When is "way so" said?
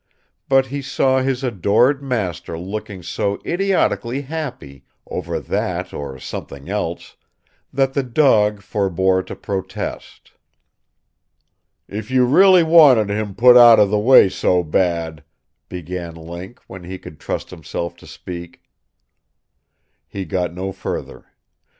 13.99-14.63